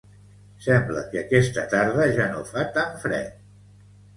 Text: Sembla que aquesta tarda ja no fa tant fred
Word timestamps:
Sembla 0.67 1.03
que 1.11 1.19
aquesta 1.21 1.65
tarda 1.75 2.09
ja 2.17 2.27
no 2.33 2.43
fa 2.51 2.67
tant 2.79 2.99
fred 3.05 3.39